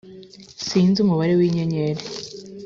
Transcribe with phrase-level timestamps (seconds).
[0.67, 2.03] sinzi umubare w’inyenyeri